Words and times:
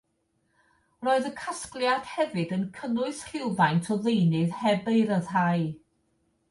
Roedd 1.07 1.27
y 1.29 1.31
casgliad 1.41 2.09
hefyd 2.13 2.55
yn 2.57 2.65
cynnwys 2.79 3.21
rhywfaint 3.33 3.93
o 3.97 4.01
ddeunydd 4.07 4.59
heb 4.65 4.93
ei 4.95 5.05
ryddhau. 5.13 5.71